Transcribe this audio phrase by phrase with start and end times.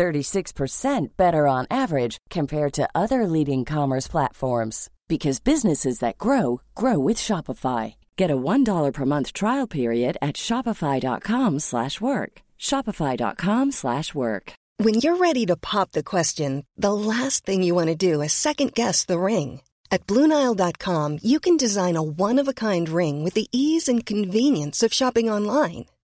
[0.00, 6.98] 36% better on average compared to other leading commerce platforms because businesses that grow grow
[6.98, 7.94] with Shopify.
[8.16, 12.32] Get a $1 per month trial period at shopify.com/work.
[12.68, 14.52] shopify.com/work.
[14.84, 18.32] When you're ready to pop the question, the last thing you want to do is
[18.32, 19.60] second guess the ring.
[19.90, 25.28] At Bluenile.com, you can design a one-of-a-kind ring with the ease and convenience of shopping
[25.36, 25.84] online.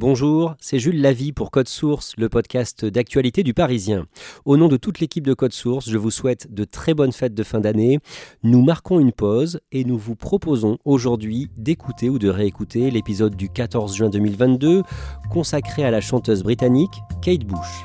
[0.00, 4.06] Bonjour, c'est Jules Lavie pour Code Source, le podcast d'actualité du Parisien.
[4.46, 7.34] Au nom de toute l'équipe de Code Source, je vous souhaite de très bonnes fêtes
[7.34, 7.98] de fin d'année.
[8.42, 13.50] Nous marquons une pause et nous vous proposons aujourd'hui d'écouter ou de réécouter l'épisode du
[13.50, 14.84] 14 juin 2022
[15.30, 17.84] consacré à la chanteuse britannique Kate Bush.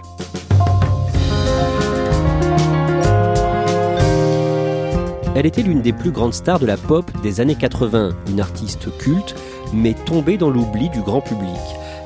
[5.36, 8.98] Elle était l'une des plus grandes stars de la pop des années 80, une artiste
[9.00, 9.36] culte,
[9.74, 11.60] mais tombée dans l'oubli du grand public.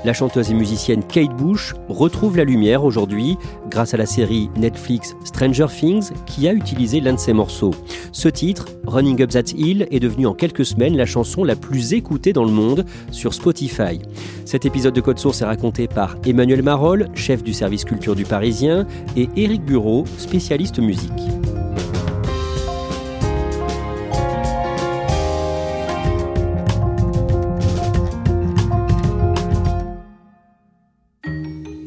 [0.06, 3.38] La chanteuse et musicienne Kate Bush retrouve la lumière aujourd'hui
[3.70, 7.74] grâce à la série Netflix Stranger Things qui a utilisé l'un de ses morceaux.
[8.14, 11.94] Ce titre, Running Up That Hill, est devenu en quelques semaines la chanson la plus
[11.94, 14.00] écoutée dans le monde sur Spotify.
[14.46, 18.24] Cet épisode de Code Source est raconté par Emmanuel Marolles, chef du service culture du
[18.24, 21.12] Parisien, et Éric Bureau, spécialiste musique.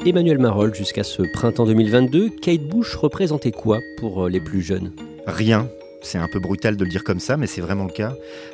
[0.05, 4.91] Emmanuel Marolles, jusqu'à ce printemps 2022, Kate Bush représentait quoi pour euh, les plus jeunes?
[5.29, 5.69] Rien.
[6.03, 8.13] C'est un peu brutal de le dire comme ça, mais c'est vraiment le cas.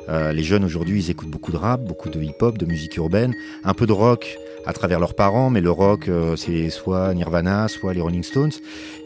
[0.09, 3.33] Euh, les jeunes aujourd'hui, ils écoutent beaucoup de rap, beaucoup de hip-hop, de musique urbaine,
[3.63, 7.67] un peu de rock à travers leurs parents, mais le rock, euh, c'est soit Nirvana,
[7.67, 8.51] soit les Rolling Stones.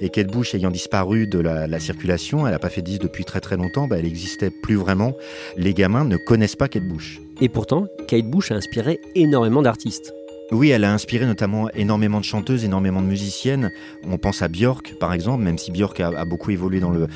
[0.01, 3.39] Et Kate Bush ayant disparu de la, circulation, elle n'a pas fait 10 depuis très
[3.39, 5.13] très longtemps, bah, elle n'existait plus vraiment.
[5.55, 7.21] Les gamins ne connaissent pas Kate Bush.
[7.39, 10.13] Et pourtant, Kate Bush a inspiré énormément d'artistes.
[10.53, 13.71] Oui, elle a inspiré notamment énormément de chanteuses, énormément de musiciennes.
[14.07, 17.07] On pense à Björk, par exemple, même si Björk a, beaucoup évolué dans le,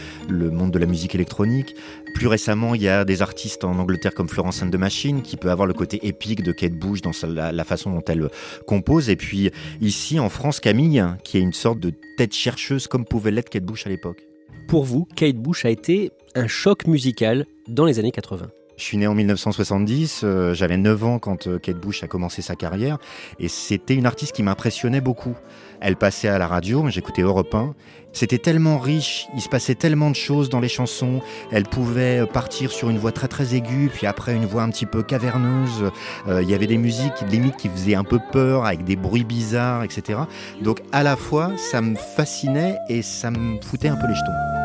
[0.49, 1.75] monde de la musique électronique.
[2.15, 5.37] Plus récemment, il y a des artistes en Angleterre comme Florence and the Machine, qui
[5.37, 8.27] peut avoir le côté épique de Kate Bush dans la, façon dont elle
[8.65, 9.07] compose.
[9.11, 13.29] Et puis ici, en France, Camille, qui est une sorte de tête chercheuse comme pouvait
[13.29, 14.23] l'être Kate Bush à l'époque.
[14.67, 18.97] Pour vous, Kate Bush a été un choc musical dans les années 80 je suis
[18.97, 22.99] né en 1970, euh, j'avais 9 ans quand euh, Kate Bush a commencé sa carrière
[23.39, 25.35] et c'était une artiste qui m'impressionnait beaucoup.
[25.81, 27.73] Elle passait à la radio, j'écoutais Europe 1.
[28.13, 31.21] C'était tellement riche, il se passait tellement de choses dans les chansons.
[31.51, 34.69] Elle pouvait euh, partir sur une voix très très aiguë, puis après une voix un
[34.69, 35.91] petit peu caverneuse.
[36.27, 39.83] il y avait des musiques limite qui faisaient un peu peur, avec des bruits bizarres,
[39.83, 40.19] etc.
[40.61, 44.56] Donc à la fois, ça me fascinait et ça me foutait un peu les jetons.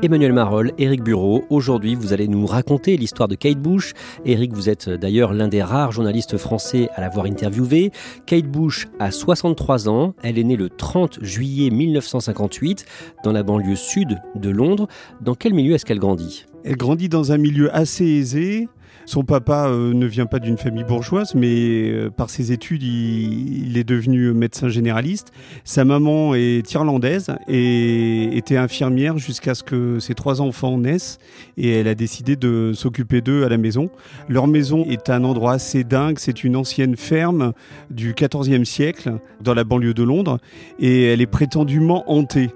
[0.00, 1.44] Emmanuel Marolles, Éric Bureau.
[1.50, 3.94] Aujourd'hui, vous allez nous raconter l'histoire de Kate Bush.
[4.24, 7.90] Éric, vous êtes d'ailleurs l'un des rares journalistes français à l'avoir interviewé.
[8.24, 10.14] Kate Bush a 63 ans.
[10.22, 12.86] Elle est née le 30 juillet 1958
[13.24, 14.86] dans la banlieue sud de Londres.
[15.20, 16.46] Dans quel milieu est-ce qu'elle grandit?
[16.64, 18.68] Elle grandit dans un milieu assez aisé,
[19.06, 23.76] son papa euh, ne vient pas d'une famille bourgeoise, mais euh, par ses études, il,
[23.76, 25.32] est devenu médecin généraliste.
[25.64, 31.18] Sa maman est irlandaise et était infirmière jusqu'à ce que ses trois enfants naissent.
[31.56, 33.90] Et elle a décidé de s'occuper d'eux à la maison.
[34.28, 36.18] Leur maison est un endroit assez dingue.
[36.18, 37.52] C'est une ancienne ferme
[37.90, 40.38] du XIVe siècle dans la banlieue de Londres.
[40.78, 42.50] Et elle est prétendument hantée.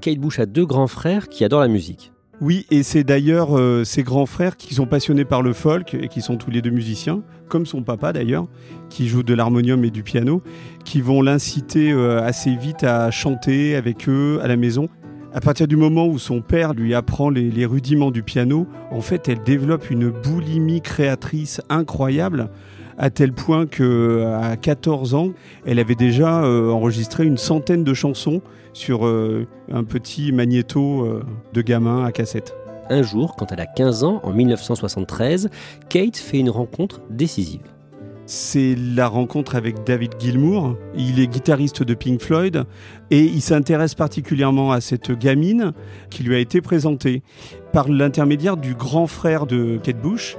[0.00, 2.13] Kate Bush a deux grands frères qui adorent la musique.
[2.40, 6.08] Oui, et c'est d'ailleurs euh, ses grands frères qui sont passionnés par le folk et
[6.08, 8.48] qui sont tous les deux musiciens, comme son papa d'ailleurs,
[8.90, 10.42] qui joue de l'harmonium et du piano,
[10.84, 14.88] qui vont l'inciter euh, assez vite à chanter avec eux à la maison.
[15.32, 19.28] À partir du moment où son père lui apprend les, rudiments du piano, en fait,
[19.28, 22.50] elle développe une boulimie créatrice incroyable
[22.98, 25.30] à tel point que à 14 ans,
[25.66, 28.42] elle avait déjà euh, enregistré une centaine de chansons
[28.74, 31.24] sur euh, un petit magnéto euh,
[31.54, 32.54] de gamin à cassette.
[32.90, 35.48] Un jour, quand elle a 15 ans, en 1973,
[35.88, 37.62] Kate fait une rencontre décisive.
[38.26, 40.76] C'est la rencontre avec David Gilmour.
[40.96, 42.64] Il est guitariste de Pink Floyd
[43.10, 45.72] et il s'intéresse particulièrement à cette gamine
[46.08, 47.22] qui lui a été présentée
[47.72, 50.38] par l'intermédiaire du grand frère de Kate Bush.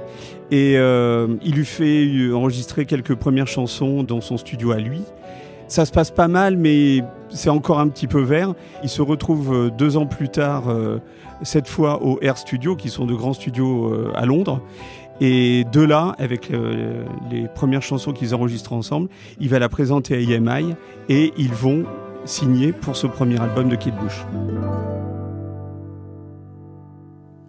[0.50, 5.02] Et euh, il lui fait enregistrer quelques premières chansons dans son studio à lui.
[5.68, 8.54] Ça se passe pas mal, mais c'est encore un petit peu vert.
[8.82, 11.00] Il se retrouve euh, deux ans plus tard, euh,
[11.42, 14.62] cette fois au Air Studio, qui sont de grands studios à Londres.
[15.20, 19.08] Et de là, avec euh, les premières chansons qu'ils enregistrent ensemble,
[19.40, 20.74] il va la présenter à EMI
[21.08, 21.84] et ils vont
[22.26, 24.26] signer pour ce premier album de Kate Bush.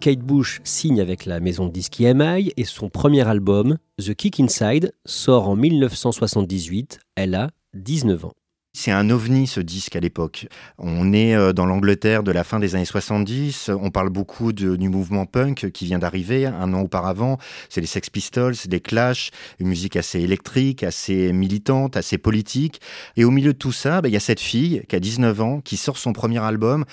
[0.00, 4.40] Kate Bush signe avec la maison de disques EMI et son premier album, The Kick
[4.40, 7.00] Inside, sort en 1978.
[7.16, 8.34] Elle a 19 ans.
[8.80, 10.46] C'est un ovni ce disque à l'époque.
[10.78, 13.70] On est euh, dans l'Angleterre de la fin des années 70.
[13.70, 17.38] On parle beaucoup du mouvement punk qui vient d'arriver un an auparavant.
[17.70, 22.80] C'est les Sex Pistols, les Clash, une musique assez électrique, assez militante, assez politique.
[23.16, 25.40] Et au milieu de tout ça, bah, il y a cette fille qui a 19
[25.40, 26.84] ans, qui sort son premier album,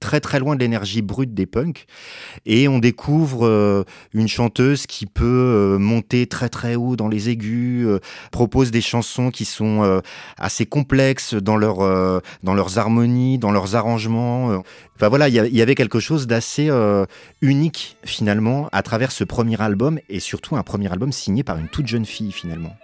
[0.00, 1.86] très très loin de l'énergie brute des punks.
[2.46, 7.28] Et on découvre euh, une chanteuse qui peut euh, monter très très haut dans les
[7.28, 7.86] aigus,
[8.32, 10.02] propose des chansons qui sont
[10.36, 14.50] assez complexes dans, euh, dans leurs harmonies, dans leurs arrangements.
[14.50, 14.58] Euh.
[14.96, 17.06] Enfin voilà, il y, avait quelque chose d'assez euh,
[17.40, 21.68] unique finalement à travers ce premier album et surtout un premier album signé par une
[21.68, 22.74] toute jeune fille finalement.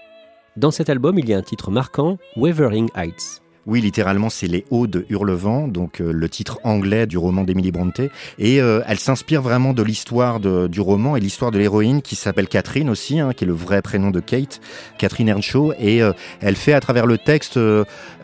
[0.57, 3.44] Dans cet album, il y a un titre marquant, Wavering Heights.
[3.67, 7.73] Oui, littéralement, c'est les Hauts de Hurlevent, donc euh, le titre anglais du roman d'Emily
[7.73, 8.01] Bronte.
[8.39, 12.47] Et euh, elle s'inspire vraiment de l'histoire du roman et l'histoire de l'héroïne qui s'appelle
[12.47, 14.61] Catherine aussi, hein, qui est le vrai prénom de Kate,
[14.99, 15.73] Catherine Earnshaw.
[15.79, 16.13] Et euh,
[16.43, 17.59] elle fait à travers le texte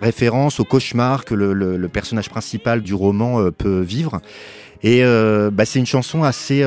[0.02, 4.20] référence au cauchemar que le, personnage principal du roman peut vivre.
[4.82, 6.64] Et bah, c'est une chanson assez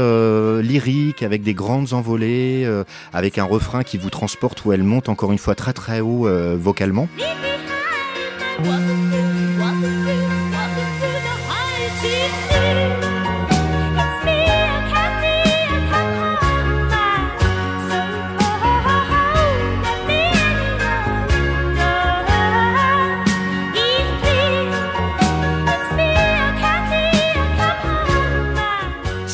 [0.62, 2.68] lyrique, avec des grandes envolées,
[3.14, 6.28] avec un refrain qui vous transporte où elle monte encore une fois très très haut
[6.58, 7.08] vocalement.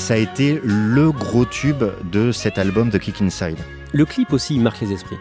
[0.10, 3.60] Ça a été le gros tube de cet album de Kick Inside.
[3.94, 5.20] Le clip aussi marque les esprits.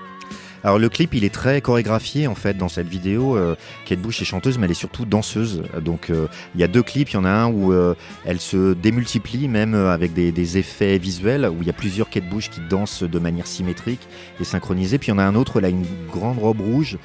[0.64, 3.37] Alors le clip, il est très chorégraphié en fait dans cette vidéo.
[3.37, 5.62] Euh, Kate Bush est chanteuse, mais elle est surtout danseuse.
[5.81, 7.10] Donc euh, il y a deux clips.
[7.10, 7.94] Il y en a un où euh,
[8.25, 12.49] elle se démultiplie même avec des, effets visuels, où il y a plusieurs Kate Bush
[12.49, 14.00] qui dansent de manière symétrique
[14.40, 14.99] et synchronisée.
[14.99, 16.96] Puis il y en a un autre, elle a une grande robe rouge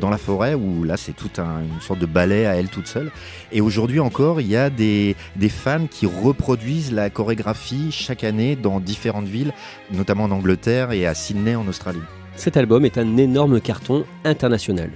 [0.00, 3.12] dans la forêt, où là c'est tout une sorte de ballet à elle toute seule.
[3.52, 5.14] Et aujourd'hui encore, il y a des
[5.48, 9.52] fans qui reproduisent la chorégraphie chaque année dans différentes villes,
[9.92, 12.00] notamment en Angleterre et à Sydney en Australie.
[12.38, 14.90] Cet album est un énorme carton international.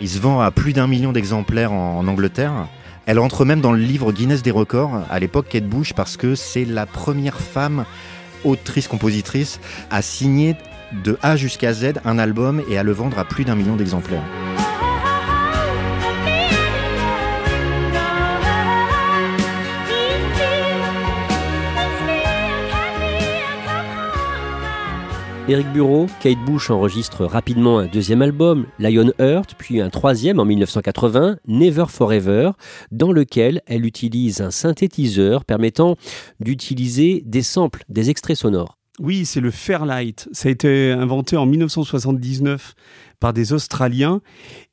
[0.00, 2.68] Il se vend à plus d'un million d'exemplaires en, Angleterre.
[3.04, 6.36] Elle entre même dans le livre Guinness des records à l'époque Kate Bush parce que
[6.36, 7.84] c'est la première femme
[8.44, 9.58] autrice-compositrice
[9.90, 10.54] à signer
[11.04, 14.22] de A jusqu'à Z un album et à le vendre à plus d'un million d'exemplaires.
[25.46, 30.46] Eric Bureau, Kate Bush enregistre rapidement un deuxième album, Lion Heart, puis un troisième en
[30.46, 32.52] 1980, Never Forever,
[32.90, 35.96] dans lequel elle utilise un synthétiseur permettant
[36.40, 38.78] d'utiliser des samples, des extraits sonores.
[39.00, 40.28] Oui, c'est le Fairlight.
[40.32, 42.74] Ça a été inventé en 1979
[43.20, 44.22] par des Australiens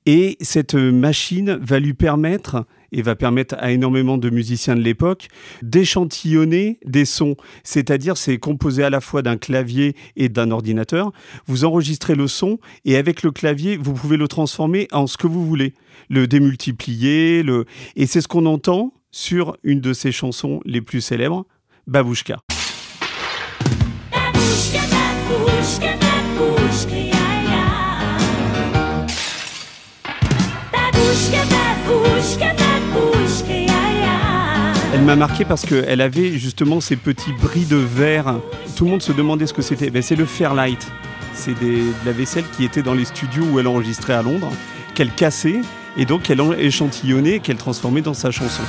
[0.06, 5.28] et cette machine va lui permettre et va permettre à énormément de musiciens de l'époque
[5.62, 7.36] d'échantillonner des sons.
[7.64, 11.12] C'est-à-dire, c'est composé à la fois d'un clavier et d'un ordinateur.
[11.48, 15.28] Vous enregistrez le son et avec le clavier, vous pouvez le transformer en ce que
[15.28, 15.74] vous voulez.
[16.10, 17.66] Le démultiplier, le...
[17.96, 21.46] et c'est ce qu'on entend sur une de ses chansons les plus célèbres,
[21.88, 22.38] Babushka.
[32.40, 32.61] Elle
[35.12, 38.36] m'a marqué parce qu'elle avait justement ces petits bris de verre.
[38.78, 39.90] Tout le monde se demandait ce que c'était.
[39.90, 40.90] Ben, c'est le Fairlight.
[41.34, 44.50] C'est de la vaisselle qui était dans les studios où elle enregistrait à Londres,
[44.96, 45.62] qu'elle cassait
[45.98, 48.64] et donc qu'elle échantillonnait et qu'elle transformait dans sa chanson.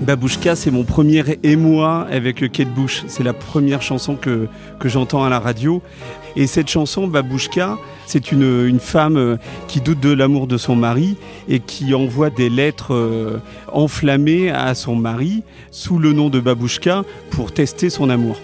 [0.00, 3.04] Babouchka, c'est mon premier émoi avec Kate Bush.
[3.06, 4.48] C'est la première chanson que,
[4.82, 5.82] j'entends à la radio.
[6.36, 7.76] Et cette chanson, Babouchka,
[8.06, 9.36] c'est une, une, femme euh,
[9.68, 11.16] qui doute de l'amour de son mari
[11.48, 17.04] et qui envoie des lettres euh, enflammées à son mari sous le nom de Babouchka
[17.30, 18.40] pour tester son amour.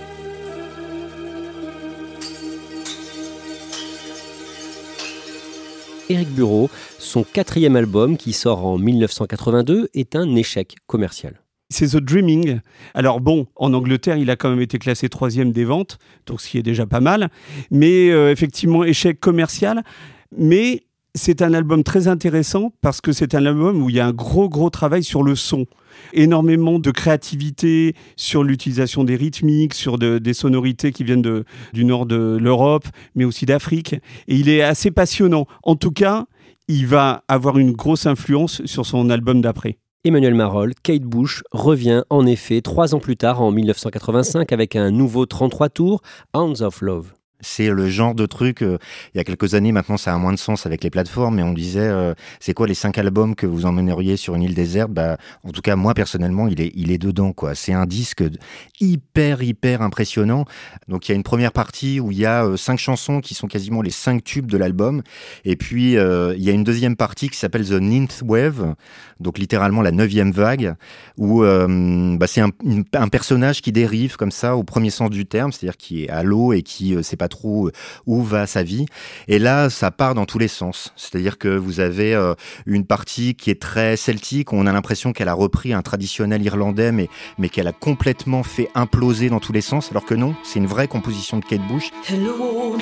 [6.10, 11.40] Éric Bureau, son quatrième album qui sort en 1982 est un échec commercial.
[11.68, 12.60] C'est The Dreaming.
[12.94, 16.48] Alors bon, en Angleterre, il a quand même été classé troisième des ventes, donc ce
[16.48, 17.28] qui est déjà pas mal.
[17.70, 19.82] Mais euh, effectivement, échec commercial.
[20.36, 20.84] Mais
[21.16, 24.12] c'est un album très intéressant parce que c'est un album où il y a un
[24.12, 25.66] gros gros travail sur le son.
[26.12, 31.42] Énormément de créativité sur l'utilisation des rythmiques, sur des sonorités qui viennent
[31.72, 33.94] du nord de l'Europe, mais aussi d'Afrique.
[34.28, 35.46] Et il est assez passionnant.
[35.62, 36.26] En tout cas,
[36.68, 39.78] il va avoir une grosse influence sur son album d'après.
[40.06, 44.92] Emmanuel Marolles, Kate Bush revient en effet trois ans plus tard, en 1985, avec un
[44.92, 46.00] nouveau 33 tours,
[46.32, 47.12] Hands of Love.
[47.40, 48.78] C'est le genre de truc, euh,
[49.14, 51.42] il y a quelques années maintenant ça a moins de sens avec les plateformes, mais
[51.42, 54.90] on disait euh, c'est quoi les cinq albums que vous emmèneriez sur une île déserte?
[54.90, 57.34] Bah, En tout cas moi personnellement il est, il est dedans.
[57.54, 58.24] C'est un disque
[58.80, 60.46] hyper hyper impressionnant.
[60.88, 63.34] Donc il y a une première partie où il y a euh, cinq chansons qui
[63.34, 65.02] sont quasiment les cinq tubes de l'album.
[65.44, 68.74] Et puis il y a une deuxième partie qui s'appelle The Ninth Wave,
[69.20, 70.74] donc littéralement la neuvième vague,
[71.18, 72.50] où bah, c'est un,
[72.94, 76.22] un, personnage qui dérive comme ça au premier sens du terme, c'est-à-dire qui est à
[76.22, 77.72] l'eau et qui c'est pas trop euh,
[78.06, 78.86] où va sa vie.
[79.28, 80.92] Et là, ça part dans tous les sens.
[80.96, 82.34] C'est-à-dire que vous avez euh,
[82.66, 86.92] une partie qui est très celtique, on a l'impression qu'elle a repris un traditionnel irlandais,
[86.92, 90.58] mais, mais qu'elle a complètement fait imploser dans tous les sens, alors que non, c'est
[90.58, 91.90] une vraie composition de Kate Bush.
[92.08, 92.76] Hello.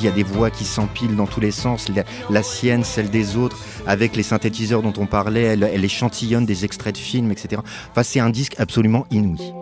[0.00, 1.90] Il y a des voix qui s'empilent dans tous les sens,
[2.30, 6.64] la, sienne, celle des autres, avec les synthétiseurs dont on parlait, elle, elle échantillonne des
[6.64, 7.60] extraits de films, etc.
[7.90, 9.52] Enfin, c'est un disque absolument inouï.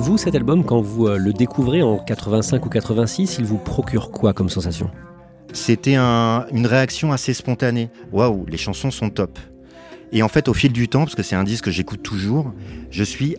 [0.00, 4.10] Vous, cet album, quand vous euh, le découvrez en 85 ou 86, il vous procure
[4.10, 4.90] quoi comme sensation?
[5.52, 7.90] C'était une réaction assez spontanée.
[8.10, 9.38] Waouh, les chansons sont top.
[10.12, 12.52] Et en fait, au fil du temps, parce que c'est un disque que j'écoute toujours,
[12.90, 13.36] je suis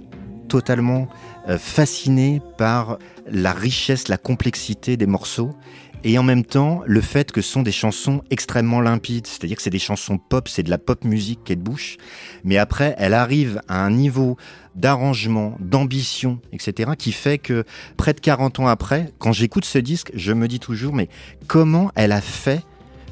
[0.48, 1.08] totalement
[1.48, 2.98] euh, fasciné par
[3.32, 5.52] la richesse, la complexité des morceaux
[6.04, 9.64] et en même temps le fait que ce sont des chansons extrêmement limpides, c'est-à-dire que
[9.64, 11.98] c'est des chansons pop, c'est de la pop musique qu'elle bouche,
[12.44, 14.38] mais après elle arrive à un niveau
[14.76, 17.66] d'arrangement, d'ambition, etc., qui fait que
[17.98, 21.10] près de 40 ans après, quand j'écoute ce disque, je me dis toujours, mais
[21.48, 22.64] comment elle a fait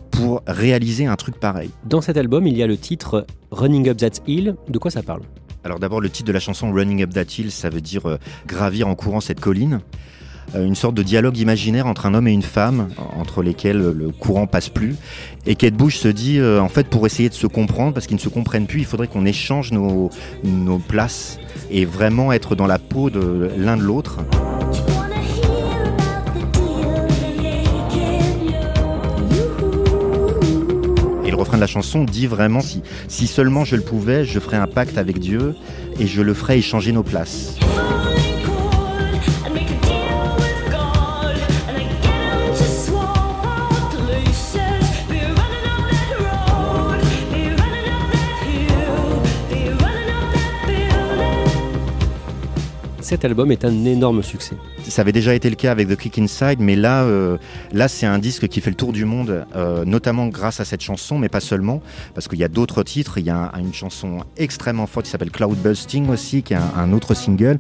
[0.09, 1.69] pour réaliser un truc pareil.
[1.85, 4.55] Dans cet album, il y a le titre Running Up That Hill.
[4.69, 5.21] De quoi ça parle
[5.63, 8.17] Alors d'abord, le titre de la chanson Running Up That Hill, ça veut dire euh,
[8.45, 9.81] gravir en courant cette colline.
[10.55, 14.09] Euh, une sorte de dialogue imaginaire entre un homme et une femme, entre lesquels le
[14.11, 14.95] courant passe plus.
[15.45, 18.15] Et Kate Bush se dit, euh, en fait, pour essayer de se comprendre, parce qu'ils
[18.15, 20.09] ne se comprennent plus, il faudrait qu'on échange nos,
[20.43, 24.19] nos places et vraiment être dans la peau de l'un de l'autre.
[31.55, 34.97] De la chanson dit vraiment si, si seulement je le pouvais, je ferais un pacte
[34.97, 35.55] avec Dieu
[35.99, 37.57] et je le ferais échanger nos places.
[53.07, 54.57] Cet album est un énorme succès.
[54.85, 57.37] Ça avait déjà été le cas avec The Kick Inside, mais là, euh,
[57.71, 60.81] là c'est un disque qui fait le tour du monde, euh, notamment grâce à cette
[60.81, 61.81] chanson, mais pas seulement,
[62.13, 63.17] parce qu'il y a d'autres titres.
[63.17, 66.91] Il y a une chanson extrêmement forte qui s'appelle Cloud Busting aussi, qui est un,
[66.91, 67.59] autre single.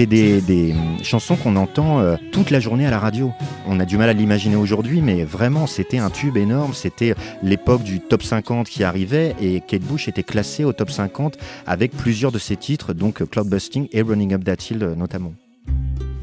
[0.00, 3.32] C'est des, chansons qu'on entend euh, toute la journée à la radio.
[3.66, 6.72] On a du mal à l'imaginer aujourd'hui, mais vraiment, c'était un tube énorme.
[6.72, 11.36] C'était l'époque du top 50 qui arrivait et Kate Bush était classée au top 50
[11.66, 15.34] avec plusieurs de ses titres, donc Cloudbusting et Running Up That Hill euh, notamment.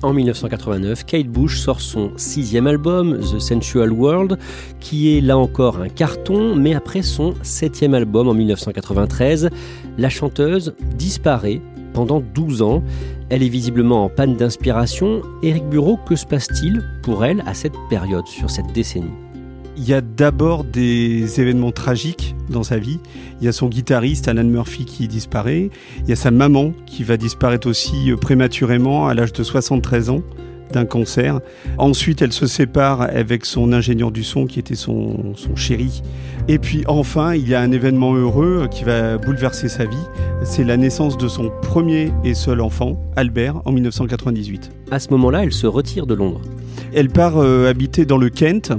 [0.01, 4.39] En 1989, Kate Bush sort son sixième album, The Sensual World,
[4.79, 9.51] qui est là encore un carton, mais après son septième album en 1993,
[9.99, 11.61] la chanteuse disparaît
[11.93, 12.83] pendant 12 ans.
[13.29, 15.21] Elle est visiblement en panne d'inspiration.
[15.43, 19.11] Éric Bureau, que se passe-t-il pour elle à cette période, sur cette décennie?
[19.75, 22.99] Il y a d'abord des événements tragiques dans sa vie.
[23.41, 25.69] Il y a son guitariste Alan Murphy qui disparaît.
[26.03, 30.09] Il y a sa maman qui va disparaître aussi euh, prématurément à l'âge de 73
[30.09, 30.21] ans
[30.71, 31.39] d'un cancer.
[31.77, 36.01] Ensuite, elle se sépare avec son ingénieur du son qui était son, son chéri.
[36.47, 39.95] Et puis enfin, il y a un événement heureux qui va bouleverser sa vie.
[40.43, 44.71] C'est la naissance de son premier et seul enfant, Albert, en 1998.
[44.91, 46.41] À ce moment-là, elle se retire de Londres.
[46.93, 48.71] Elle part euh, habiter dans le Kent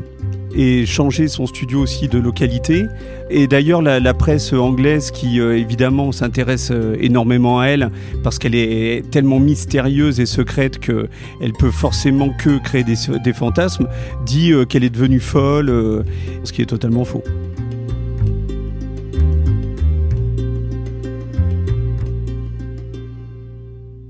[0.59, 2.87] et changer son studio aussi de localité.
[3.31, 7.91] Et d'ailleurs, la, presse anglaise, qui euh, évidemment s'intéresse euh, énormément à elle,
[8.25, 13.87] parce qu'elle est tellement mystérieuse et secrète qu'elle peut forcément que créer des, fantasmes,
[14.27, 16.05] dit euh, qu'elle est devenue folle,
[16.43, 17.23] ce qui est totalement faux.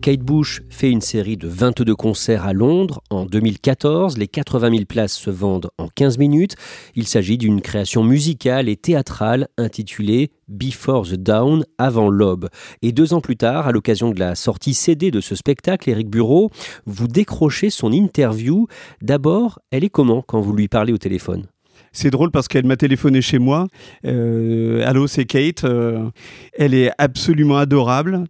[0.08, 4.16] Kate Bush fait une série de 22 concerts à Londres en 2014.
[4.16, 6.54] Les 80 000 places se vendent en 15 minutes.
[6.94, 12.48] Il s'agit d'une création musicale et théâtrale intitulée Before the Dawn, avant l'aube.
[12.80, 16.08] Et deux ans plus tard, à l'occasion de la sortie CD de ce spectacle, Eric
[16.08, 16.50] Bureau,
[16.86, 18.66] vous décrochez son interview.
[19.02, 21.44] D'abord, elle est comment quand vous lui parlez au téléphone?
[21.92, 23.66] C'est drôle parce qu'elle m'a téléphoné chez moi.
[24.06, 25.64] Euh, allô, c'est Kate.
[25.64, 26.08] Euh,
[26.54, 28.24] elle est absolument adorable.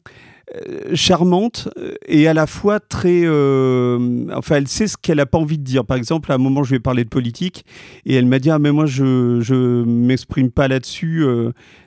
[0.56, 3.22] Euh, charmante euh, et à la fois très.
[3.24, 5.84] Euh, enfin, elle sait ce qu'elle n'a pas envie de dire.
[5.84, 7.66] Par exemple, à un moment, je ai parlé de politique
[8.06, 11.26] et elle m'a dit Ah, mais moi, je ne m'exprime pas là-dessus,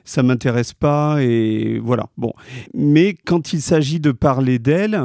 [0.04, 1.22] ça m'intéresse pas.
[1.22, 2.06] Et voilà.
[2.16, 2.32] Bon.
[2.74, 5.00] Mais quand il s'agit de parler d'elle,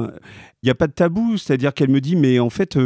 [0.61, 2.77] il n'y a pas de tabou, c'est-à-dire qu'elle me dit, mais en fait,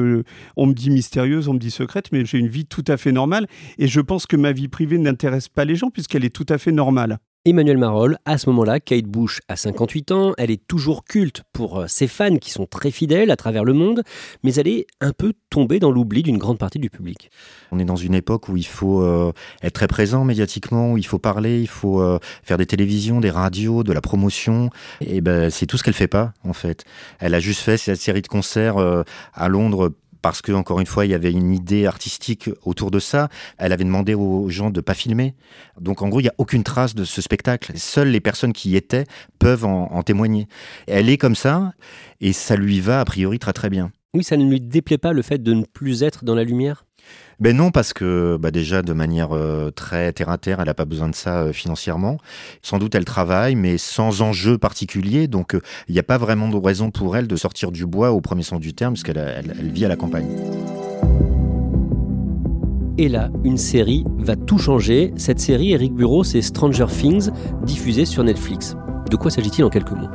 [0.56, 3.12] on me dit mystérieuse, on me dit secrète, mais j'ai une vie tout à fait
[3.12, 3.48] normale,
[3.78, 6.58] et je pense que ma vie privée n'intéresse pas les gens, puisqu'elle est tout à
[6.58, 7.20] fait normale.
[7.44, 11.80] Emmanuel Marolles, à ce moment-là, Kate Bush a 58 ans, elle est toujours culte pour
[11.80, 14.04] euh, ses fans qui sont très fidèles à travers le monde,
[14.44, 17.32] mais elle est un peu tombée dans l'oubli d'une grande partie du public.
[17.72, 19.34] On est dans une époque où il faut euh,
[19.64, 23.32] être très présent médiatiquement, où il faut parler, il faut euh, faire des télévisions, des
[23.32, 24.70] radios, de la promotion,
[25.04, 26.86] et ben c'est tout ce qu'elle fait pas en fait.
[27.18, 28.76] Elle a juste fait cette série de concerts
[29.34, 33.00] à Londres parce que encore une fois, il y avait une idée artistique autour de
[33.00, 33.30] ça.
[33.58, 35.36] Elle avait demandé aux gens de pas filmer.
[35.80, 37.74] Donc en gros, il n'y a aucune trace de ce spectacle.
[37.76, 39.06] Seules les personnes qui y étaient
[39.40, 40.48] peuvent en, en témoigner.
[40.88, 41.74] Elle est comme ça
[42.20, 43.92] et ça lui va a priori très très bien.
[44.14, 46.86] Oui, ça ne lui déplaît pas le fait de ne plus être dans la lumière?
[47.42, 50.76] Ben non, parce que bah déjà de manière euh, très terre à terre, elle n'a
[50.76, 52.18] pas besoin de ça euh, financièrement.
[52.62, 56.50] Sans doute elle travaille, mais sans enjeu particulier, donc euh, il n'y a pas vraiment
[56.50, 59.18] de raison pour elle de sortir du bois au premier sens du terme, parce qu'elle
[59.18, 60.28] elle, vit à la campagne.
[63.00, 65.12] Et là, une série va tout changer.
[65.16, 67.32] Cette série, Eric Bureau, c'est Stranger Things,
[67.64, 68.76] diffusée sur Netflix.
[69.10, 70.10] De quoi s'agit-il en quelques mots?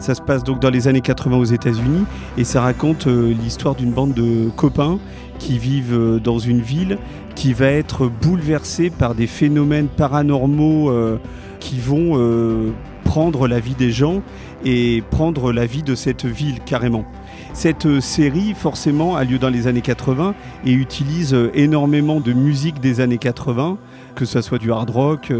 [0.00, 2.04] Ça se passe donc dans les années 80 aux États-Unis
[2.36, 4.98] et ça raconte l'histoire d'une bande de copains
[5.38, 6.98] qui vivent euh, dans une ville
[7.34, 11.18] qui va être bouleversée par des phénomènes paranormaux euh,
[11.60, 12.70] qui vont euh,
[13.04, 14.22] prendre la vie des gens
[14.64, 17.04] et prendre la vie de cette ville carrément.
[17.52, 23.00] Cette série, forcément, a lieu dans les années 80 et utilise énormément de musique des
[23.00, 23.78] années 80,
[24.14, 25.32] que ce soit du hard rock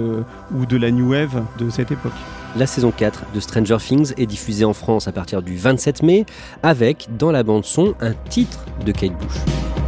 [0.55, 2.13] ou de la new wave de cette époque.
[2.57, 6.25] La saison 4 de Stranger Things est diffusée en France à partir du 27 mai,
[6.63, 9.84] avec, dans la bande-son, un titre de Kate Bush.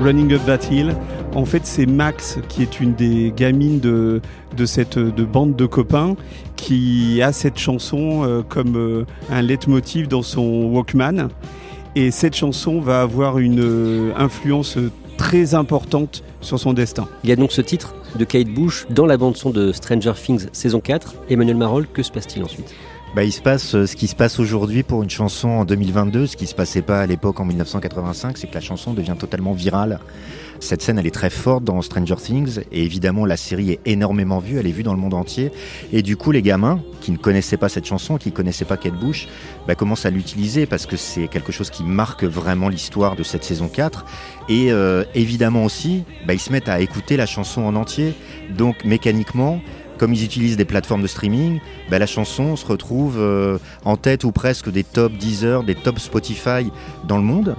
[0.00, 0.96] Running Up That Hill.
[1.34, 4.20] En fait, c'est Max qui est une des gamines de,
[4.64, 6.16] cette de bande de copains
[6.56, 11.28] qui a cette chanson euh, comme euh, un leitmotiv dans son Walkman.
[11.94, 14.78] Et cette chanson va avoir une euh, influence
[15.16, 17.06] très importante sur son destin.
[17.24, 17.94] Il y a donc ce titre?
[18.16, 21.14] De Kate Bush dans la bande-son de Stranger Things saison 4.
[21.28, 22.74] Emmanuel Marol, que se passe-t-il ensuite?
[23.14, 26.28] Bah, il se passe euh, ce qui se passe aujourd'hui pour une chanson en 2022,
[26.28, 29.52] ce qui se passait pas à l'époque en 1985, c'est que la chanson devient totalement
[29.52, 29.98] virale.
[30.60, 34.38] Cette scène, elle est très forte dans Stranger Things, et évidemment, la série est énormément
[34.38, 35.50] vue, elle est vue dans le monde entier.
[35.92, 38.76] Et du coup, les gamins, qui ne connaissaient pas cette chanson, qui ne connaissaient pas
[38.76, 39.26] Kate Bush,
[39.66, 43.42] bah, commencent à l'utiliser parce que c'est quelque chose qui marque vraiment l'histoire de cette
[43.42, 44.04] saison 4.
[44.48, 47.99] Et euh, évidemment aussi, bah, ils se mettent à écouter la chanson en entier.
[48.56, 49.60] Donc, mécaniquement,
[49.98, 51.60] comme ils utilisent des plateformes de streaming,
[51.90, 55.98] bah, la chanson se retrouve euh, en tête ou presque des top Deezer, des top
[55.98, 56.70] Spotify
[57.06, 57.56] dans le monde.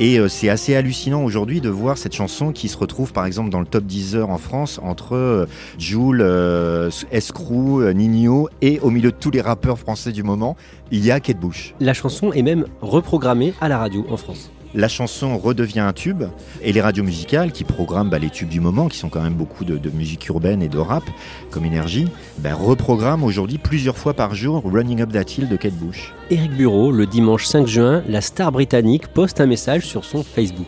[0.00, 3.50] Et euh, c'est assez hallucinant aujourd'hui de voir cette chanson qui se retrouve par exemple
[3.50, 5.46] dans le top Deezer en France entre euh,
[5.78, 10.56] Joule, euh, Escrew, Nino et au milieu de tous les rappeurs français du moment,
[10.90, 11.74] il y a Kate Bush.
[11.78, 16.24] La chanson est même reprogrammée à la radio en France la chanson redevient un tube
[16.62, 19.34] et les radios musicales qui programment bah, les tubes du moment, qui sont quand même
[19.34, 21.04] beaucoup de, musique urbaine et de rap
[21.50, 22.08] comme énergie,
[22.38, 26.12] bah, reprogramment aujourd'hui plusieurs fois par jour Running Up That Hill de Kate Bush.
[26.30, 30.66] Eric Bureau, le dimanche 5 juin, la star britannique poste un message sur son Facebook.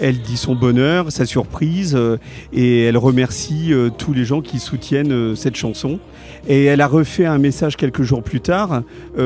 [0.00, 2.18] Elle dit son bonheur, sa surprise, euh,
[2.52, 5.98] et elle remercie euh, tous les gens qui soutiennent euh, cette chanson.
[6.46, 8.82] Et elle a refait un message quelques jours plus tard,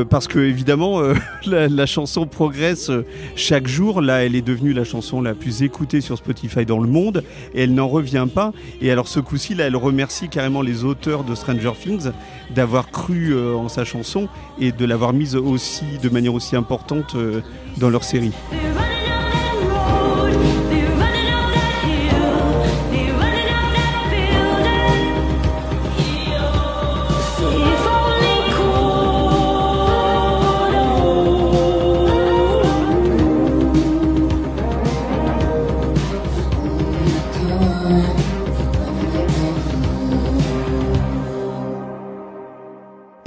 [0.08, 1.00] parce que évidemment,
[1.46, 2.90] la, la, chanson progresse
[3.36, 4.00] chaque jour.
[4.00, 7.22] Là, elle est devenue la chanson la plus écoutée sur Spotify dans le monde,
[7.54, 8.52] et elle n'en revient pas.
[8.80, 12.10] Et alors ce coup-ci, là, elle remercie carrément les auteurs de Stranger Things
[12.54, 14.28] d'avoir cru en sa chanson
[14.60, 17.16] et de l'avoir mise aussi de manière aussi importante
[17.78, 18.32] dans leur série.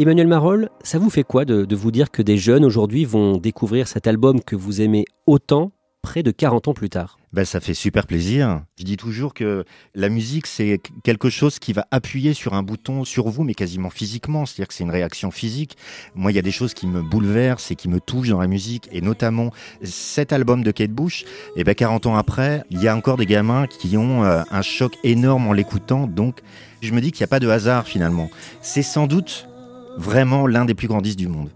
[0.05, 3.87] Emmanuel Marolles, ça vous fait quoi de, vous dire que des jeunes aujourd'hui vont découvrir
[3.87, 5.71] cet album que vous aimez autant
[6.03, 7.17] près de 40 ans plus tard?
[7.33, 8.61] Ben, ça fait super plaisir.
[8.77, 9.65] Je dis toujours que
[9.95, 13.89] la musique, c'est quelque chose qui va appuyer sur un bouton sur vous, mais quasiment
[13.89, 14.45] physiquement.
[14.45, 15.75] C'est-à-dire que c'est une réaction physique.
[16.13, 18.47] Moi, il y a des choses qui me bouleversent et qui me touchent dans la
[18.47, 19.49] musique, et notamment
[19.81, 21.25] cet album de Kate Bush.
[21.55, 24.61] Et ben, 40 ans après, il y a encore des gamins qui ont euh, un
[24.61, 26.05] choc énorme en l'écoutant.
[26.05, 26.41] Donc,
[26.83, 28.29] je me dis qu'il n'y a pas de hasard finalement.
[28.61, 29.47] C'est sans doute
[29.97, 31.49] vraiment l'un des plus grands disques du monde.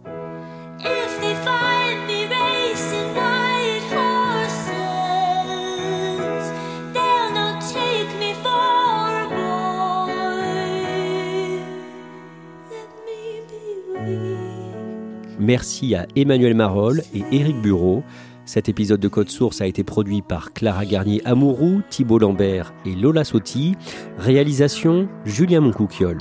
[15.42, 18.04] Merci à Emmanuel Marolles et Éric Bureau.
[18.46, 23.24] Cet épisode de Code Source a été produit par Clara Garnier-Amouroux, Thibault Lambert et Lola
[23.24, 23.76] Sotti.
[24.20, 26.20] Réalisation Julien Moncouquiole.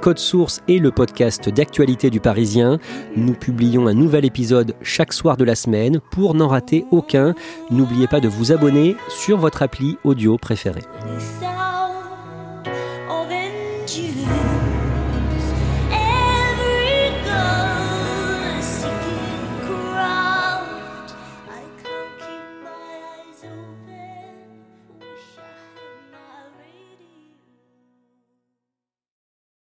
[0.00, 2.78] Code Source est le podcast d'actualité du Parisien.
[3.16, 6.00] Nous publions un nouvel épisode chaque soir de la semaine.
[6.10, 7.34] Pour n'en rater aucun,
[7.70, 10.84] n'oubliez pas de vous abonner sur votre appli audio préférée.